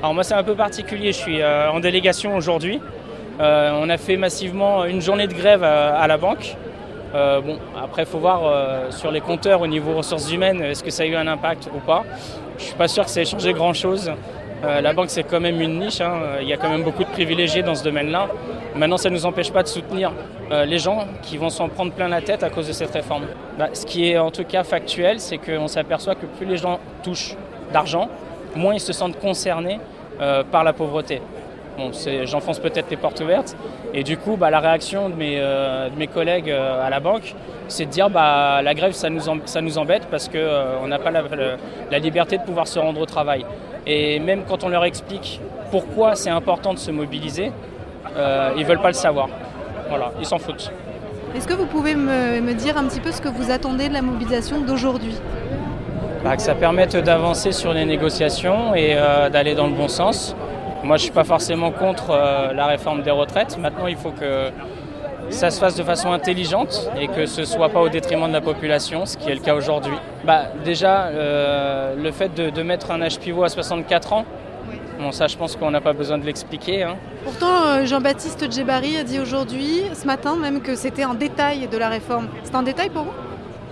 Alors 0.00 0.14
moi 0.14 0.22
c'est 0.22 0.34
un 0.34 0.44
peu 0.44 0.54
particulier, 0.54 1.12
je 1.12 1.18
suis 1.18 1.40
euh, 1.40 1.70
en 1.70 1.80
délégation 1.80 2.36
aujourd'hui. 2.36 2.80
Euh, 3.40 3.72
on 3.82 3.88
a 3.88 3.96
fait 3.96 4.16
massivement 4.16 4.84
une 4.84 5.00
journée 5.00 5.26
de 5.26 5.34
grève 5.34 5.64
à, 5.64 5.96
à 5.96 6.06
la 6.06 6.16
banque. 6.16 6.56
Euh, 7.14 7.40
bon, 7.40 7.58
après 7.80 8.02
il 8.02 8.08
faut 8.08 8.18
voir 8.18 8.40
euh, 8.44 8.90
sur 8.90 9.12
les 9.12 9.20
compteurs 9.20 9.60
au 9.60 9.68
niveau 9.68 9.94
ressources 9.94 10.32
humaines, 10.32 10.60
est-ce 10.60 10.82
que 10.82 10.90
ça 10.90 11.04
a 11.04 11.06
eu 11.06 11.14
un 11.14 11.28
impact 11.28 11.70
ou 11.72 11.78
pas. 11.78 12.02
Je 12.58 12.64
suis 12.64 12.74
pas 12.74 12.88
sûr 12.88 13.04
que 13.04 13.10
ça 13.10 13.20
ait 13.20 13.24
changé 13.24 13.52
grand-chose. 13.52 14.10
Euh, 14.64 14.80
la 14.80 14.92
banque 14.92 15.10
c'est 15.10 15.22
quand 15.22 15.40
même 15.40 15.60
une 15.60 15.78
niche, 15.78 16.00
hein. 16.00 16.14
il 16.40 16.48
y 16.48 16.52
a 16.52 16.56
quand 16.56 16.70
même 16.70 16.82
beaucoup 16.82 17.04
de 17.04 17.08
privilégiés 17.08 17.62
dans 17.62 17.74
ce 17.76 17.84
domaine-là. 17.84 18.28
Maintenant 18.74 18.96
ça 18.96 19.10
ne 19.10 19.14
nous 19.14 19.26
empêche 19.26 19.52
pas 19.52 19.62
de 19.62 19.68
soutenir 19.68 20.12
les 20.50 20.78
gens 20.78 21.06
qui 21.22 21.38
vont 21.38 21.48
s'en 21.48 21.68
prendre 21.68 21.92
plein 21.92 22.08
la 22.08 22.20
tête 22.20 22.42
à 22.42 22.50
cause 22.50 22.68
de 22.68 22.72
cette 22.72 22.92
réforme. 22.92 23.24
Bah, 23.58 23.68
ce 23.72 23.86
qui 23.86 24.10
est 24.10 24.18
en 24.18 24.30
tout 24.30 24.44
cas 24.44 24.62
factuel, 24.62 25.18
c'est 25.18 25.38
qu'on 25.38 25.68
s'aperçoit 25.68 26.14
que 26.14 26.26
plus 26.26 26.46
les 26.46 26.56
gens 26.56 26.78
touchent 27.02 27.36
d'argent, 27.72 28.08
moins 28.54 28.74
ils 28.74 28.80
se 28.80 28.92
sentent 28.92 29.18
concernés 29.18 29.78
par 30.50 30.64
la 30.64 30.72
pauvreté. 30.72 31.20
Bon, 31.76 31.90
j'enfonce 32.24 32.60
peut-être 32.60 32.88
les 32.90 32.96
portes 32.96 33.20
ouvertes. 33.20 33.56
Et 33.92 34.04
du 34.04 34.16
coup, 34.16 34.36
bah, 34.36 34.50
la 34.50 34.60
réaction 34.60 35.08
de 35.08 35.14
mes, 35.14 35.36
euh, 35.38 35.88
de 35.88 35.96
mes 35.98 36.06
collègues 36.06 36.50
euh, 36.50 36.86
à 36.86 36.88
la 36.88 37.00
banque, 37.00 37.34
c'est 37.68 37.86
de 37.86 37.90
dire 37.90 38.10
bah, 38.10 38.62
la 38.62 38.74
grève, 38.74 38.92
ça 38.92 39.10
nous, 39.10 39.28
em- 39.28 39.42
ça 39.44 39.60
nous 39.60 39.76
embête 39.78 40.06
parce 40.10 40.28
qu'on 40.28 40.86
n'a 40.86 40.98
pas 40.98 41.10
la, 41.10 41.98
liberté 41.98 42.38
de 42.38 42.42
pouvoir 42.42 42.68
se 42.68 42.78
rendre 42.78 43.00
au 43.00 43.06
travail. 43.06 43.44
Et 43.86 44.20
même 44.20 44.44
quand 44.48 44.62
on 44.62 44.68
leur 44.68 44.84
explique 44.84 45.40
pourquoi 45.70 46.14
c'est 46.14 46.30
important 46.30 46.74
de 46.74 46.78
se 46.78 46.92
mobiliser, 46.92 47.50
euh, 48.16 48.52
ils 48.56 48.62
ne 48.62 48.66
veulent 48.66 48.80
pas 48.80 48.88
le 48.88 48.94
savoir. 48.94 49.28
Voilà, 49.88 50.12
ils 50.20 50.26
s'en 50.26 50.38
foutent. 50.38 50.70
Est-ce 51.36 51.48
que 51.48 51.54
vous 51.54 51.66
pouvez 51.66 51.96
me, 51.96 52.40
me 52.40 52.54
dire 52.54 52.76
un 52.78 52.84
petit 52.84 53.00
peu 53.00 53.10
ce 53.10 53.20
que 53.20 53.28
vous 53.28 53.50
attendez 53.50 53.88
de 53.88 53.94
la 53.94 54.02
mobilisation 54.02 54.60
d'aujourd'hui? 54.60 55.16
Bah, 56.22 56.36
que 56.36 56.42
ça 56.42 56.54
permette 56.54 56.96
d'avancer 56.96 57.52
sur 57.52 57.74
les 57.74 57.84
négociations 57.84 58.74
et 58.74 58.94
euh, 58.96 59.28
d'aller 59.28 59.54
dans 59.54 59.66
le 59.66 59.74
bon 59.74 59.88
sens. 59.88 60.34
Moi, 60.84 60.96
je 60.98 61.02
ne 61.02 61.04
suis 61.04 61.12
pas 61.12 61.24
forcément 61.24 61.70
contre 61.70 62.10
euh, 62.10 62.52
la 62.52 62.66
réforme 62.66 63.02
des 63.02 63.10
retraites. 63.10 63.56
Maintenant, 63.58 63.86
il 63.86 63.96
faut 63.96 64.10
que 64.10 64.50
ça 65.30 65.50
se 65.50 65.58
fasse 65.58 65.74
de 65.76 65.82
façon 65.82 66.12
intelligente 66.12 66.90
et 67.00 67.08
que 67.08 67.24
ce 67.24 67.40
ne 67.40 67.46
soit 67.46 67.70
pas 67.70 67.80
au 67.80 67.88
détriment 67.88 68.28
de 68.28 68.32
la 68.34 68.42
population, 68.42 69.06
ce 69.06 69.16
qui 69.16 69.30
est 69.30 69.34
le 69.34 69.40
cas 69.40 69.54
aujourd'hui. 69.54 69.96
Bah, 70.24 70.42
déjà, 70.62 71.04
euh, 71.06 71.94
le 71.96 72.10
fait 72.12 72.34
de, 72.34 72.50
de 72.50 72.62
mettre 72.62 72.90
un 72.90 73.00
âge 73.00 73.18
pivot 73.18 73.44
à 73.44 73.48
64 73.48 74.12
ans, 74.12 74.24
bon, 75.00 75.10
ça, 75.10 75.26
je 75.26 75.36
pense 75.38 75.56
qu'on 75.56 75.70
n'a 75.70 75.80
pas 75.80 75.94
besoin 75.94 76.18
de 76.18 76.26
l'expliquer. 76.26 76.82
hein. 76.82 76.96
Pourtant, 77.24 77.64
euh, 77.64 77.86
Jean-Baptiste 77.86 78.52
Djebari 78.52 78.98
a 78.98 79.04
dit 79.04 79.18
aujourd'hui, 79.18 79.84
ce 79.94 80.06
matin 80.06 80.36
même, 80.36 80.60
que 80.60 80.74
c'était 80.76 81.04
un 81.04 81.14
détail 81.14 81.66
de 81.66 81.78
la 81.78 81.88
réforme. 81.88 82.28
C'est 82.42 82.54
un 82.54 82.62
détail 82.62 82.90
pour 82.90 83.04
vous? 83.04 83.12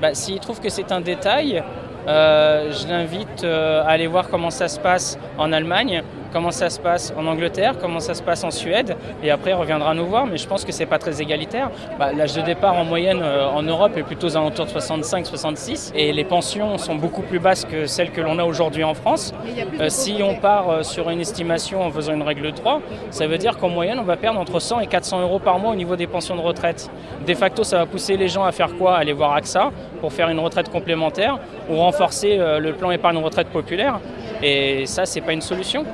Bah, 0.01 0.15
S'il 0.15 0.41
trouve 0.41 0.59
que 0.61 0.71
c'est 0.71 0.91
un 0.91 1.03
détail, 1.03 1.63
euh, 2.09 2.73
je 2.73 2.89
l'invite 2.89 3.45
euh, 3.45 3.83
à 3.85 3.89
aller 3.91 4.07
voir 4.07 4.29
comment 4.31 4.51
ça 4.51 4.69
se 4.69 4.81
passe 4.81 5.19
en 5.37 5.53
Allemagne, 5.53 6.03
comment 6.33 6.51
ça 6.51 6.71
se 6.71 6.81
passe 6.81 7.13
en 7.17 7.27
Angleterre, 7.27 7.75
comment 7.81 8.01
ça 8.01 8.15
se 8.15 8.23
passe 8.23 8.43
en 8.45 8.51
Suède, 8.51 8.97
et 9.23 9.31
après 9.31 9.51
il 9.51 9.55
reviendra 9.55 9.95
nous 9.95 10.07
voir, 10.07 10.27
mais 10.27 10.39
je 10.39 10.47
pense 10.47 10.65
que 10.65 10.73
c'est 10.73 10.87
pas 10.87 10.99
très 10.99 11.21
égalitaire. 11.21 11.71
Bah, 11.99 12.13
L'âge 12.13 12.35
de 12.35 12.43
départ 12.43 12.77
en 12.77 12.85
moyenne 12.85 13.21
euh, 13.23 13.47
en 13.47 13.63
Europe 13.63 13.93
est 13.97 14.03
plutôt 14.03 14.29
aux 14.29 14.37
alentours 14.37 14.67
de 14.67 14.71
65-66, 14.71 15.93
et 15.95 16.13
les 16.13 16.25
pensions 16.25 16.79
sont 16.79 16.95
beaucoup 16.95 17.23
plus 17.23 17.39
basses 17.39 17.65
que 17.65 17.87
celles 17.87 18.11
que 18.11 18.21
l'on 18.21 18.39
a 18.39 18.45
aujourd'hui 18.45 18.85
en 18.85 18.95
France. 18.95 19.35
Euh, 19.81 19.89
si 19.89 20.23
on 20.23 20.35
part 20.37 20.71
euh, 20.71 20.83
sur 20.83 21.11
une 21.11 21.21
estimation 21.21 21.83
en 21.83 21.91
faisant 21.91 22.15
une 22.15 22.23
règle 22.23 22.43
de 22.43 22.51
3, 22.51 22.81
ça 23.11 23.27
veut 23.27 23.39
dire 23.39 23.59
qu'en 23.59 23.69
moyenne, 23.69 23.99
on 23.99 24.05
va 24.05 24.17
perdre 24.17 24.41
entre 24.41 24.59
100 24.59 24.81
et 24.81 24.87
400 24.87 25.21
euros 25.23 25.39
par 25.39 25.59
mois 25.59 25.73
au 25.73 25.77
niveau 25.77 25.97
des 25.97 26.07
pensions 26.07 26.37
de 26.37 26.41
retraite. 26.41 26.91
De 27.27 27.35
facto, 27.35 27.65
ça 27.65 27.79
va 27.79 27.87
pousser 27.87 28.17
les 28.17 28.29
gens 28.29 28.45
à 28.45 28.53
faire 28.53 28.75
quoi? 28.77 28.97
Aller 28.97 29.13
voir 29.13 29.35
AXA 29.35 29.71
pour 30.01 30.13
faire 30.13 30.29
une 30.29 30.41
retraite 30.41 30.71
complémentaire 30.71 31.39
ou 31.71 31.77
renforcer 31.77 32.37
le 32.39 32.73
plan 32.73 32.91
épargne 32.91 33.19
retraite 33.19 33.49
populaire. 33.49 34.01
Et 34.43 34.87
ça, 34.87 35.07
c'est 35.07 35.21
pas 35.21 35.33
une 35.33 35.41
solution. 35.41 35.85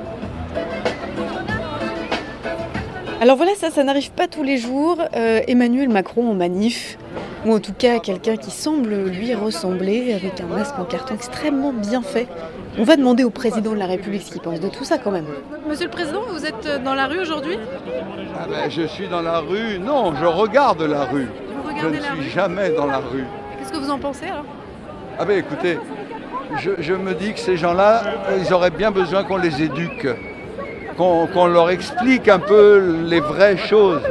Alors 3.21 3.35
voilà, 3.35 3.53
ça, 3.55 3.69
ça 3.69 3.83
n'arrive 3.83 4.11
pas 4.11 4.27
tous 4.27 4.43
les 4.43 4.57
jours. 4.57 4.97
Euh, 5.15 5.41
Emmanuel 5.47 5.89
Macron 5.89 6.31
en 6.31 6.33
manif, 6.35 6.97
ou 7.45 7.53
en 7.53 7.59
tout 7.59 7.73
cas 7.73 7.99
quelqu'un 7.99 8.37
qui 8.37 8.49
semble 8.49 8.93
lui 9.07 9.33
ressembler, 9.35 10.13
avec 10.13 10.39
un 10.39 10.45
masque 10.45 10.79
en 10.79 10.85
carton 10.85 11.15
extrêmement 11.15 11.73
bien 11.73 12.01
fait. 12.01 12.27
On 12.77 12.83
va 12.83 12.95
demander 12.95 13.25
au 13.25 13.29
président 13.29 13.71
de 13.71 13.77
la 13.77 13.87
République 13.87 14.21
ce 14.21 14.31
qu'il 14.31 14.41
pense 14.41 14.61
de 14.61 14.69
tout 14.69 14.85
ça 14.85 14.97
quand 14.97 15.11
même. 15.11 15.25
Monsieur 15.67 15.85
le 15.85 15.91
Président, 15.91 16.21
vous 16.29 16.45
êtes 16.45 16.65
euh, 16.65 16.79
dans 16.79 16.93
la 16.95 17.07
rue 17.07 17.19
aujourd'hui? 17.19 17.57
Ah 18.39 18.45
ben, 18.49 18.69
je 18.69 18.83
suis 18.83 19.09
dans 19.09 19.21
la 19.21 19.39
rue. 19.39 19.79
Non, 19.79 20.13
je 20.15 20.25
regarde 20.25 20.81
la 20.83 21.03
rue. 21.03 21.27
Vous 21.65 21.77
Je 21.77 21.87
ne 21.87 21.91
la 21.95 21.99
suis 22.01 22.19
rue? 22.21 22.29
jamais 22.29 22.69
dans 22.69 22.85
la 22.85 22.99
rue. 22.99 23.25
Qu'est-ce 23.57 23.71
que 23.73 23.77
vous 23.77 23.91
en 23.91 23.99
pensez 23.99 24.27
alors? 24.27 24.45
Ah 25.19 25.25
ben 25.25 25.37
écoutez, 25.37 25.77
je, 26.57 26.71
je 26.79 26.93
me 26.93 27.13
dis 27.13 27.33
que 27.33 27.39
ces 27.41 27.57
gens-là, 27.57 28.01
ils 28.41 28.53
auraient 28.53 28.69
bien 28.71 28.91
besoin 28.91 29.25
qu'on 29.25 29.35
les 29.35 29.61
éduque, 29.61 30.07
qu'on 30.99 31.47
leur 31.47 31.69
explique 31.69 32.27
un 32.27 32.39
peu 32.39 33.05
les 33.05 33.21
vraies 33.21 33.57
choses. 33.57 34.01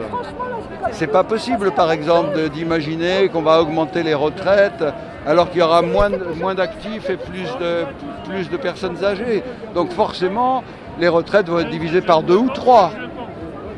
C'est 0.92 1.07
pas 1.07 1.23
possible, 1.23 1.71
par 1.73 1.92
exemple, 1.92 2.49
d'imaginer 2.49 3.28
qu'on 3.28 3.42
va 3.42 3.61
augmenter 3.61 4.02
les 4.02 4.14
retraites 4.14 4.85
alors 5.26 5.50
qu'il 5.50 5.61
y 5.61 5.62
aura 5.62 5.83
moins, 5.83 6.09
d'actifs 6.54 7.11
et 7.11 7.18
plus 7.18 7.49
de, 7.61 7.85
plus 8.25 8.49
de 8.49 8.57
personnes 8.57 9.04
âgées. 9.04 9.42
Donc 9.75 9.92
forcément, 9.92 10.64
les 10.99 11.09
retraites 11.09 11.49
vont 11.49 11.59
être 11.59 11.68
divisées 11.68 12.00
par 12.00 12.23
deux 12.23 12.37
ou 12.37 12.49
trois. 12.49 12.90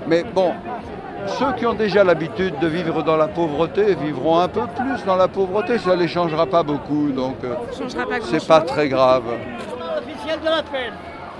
Mais 0.06 0.22
bon, 0.22 0.52
ceux 1.26 1.52
qui 1.58 1.66
ont 1.66 1.74
déjà 1.74 2.04
l'habitude 2.04 2.58
de 2.60 2.68
vivre 2.68 3.02
dans 3.02 3.16
la 3.16 3.26
pauvreté 3.26 3.96
vivront 3.96 4.38
un 4.38 4.48
peu 4.48 4.62
plus 4.76 5.04
dans 5.04 5.16
la 5.16 5.26
pauvreté. 5.26 5.78
Ça 5.78 5.96
ne 5.96 6.02
les 6.02 6.08
changera 6.08 6.46
pas 6.46 6.62
beaucoup, 6.62 7.10
donc 7.10 7.36
euh, 7.42 7.54
c'est 8.22 8.46
pas 8.46 8.60
très 8.60 8.88
grave. 8.88 9.24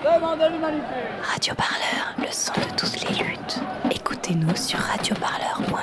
Radio 0.03 1.55
Parleur, 1.55 2.15
le 2.19 2.33
son 2.33 2.53
de 2.55 2.75
toutes 2.75 3.03
les 3.03 3.23
luttes. 3.23 3.61
Écoutez-nous 3.91 4.57
sur 4.57 4.79
radioparleur.net. 4.79 5.80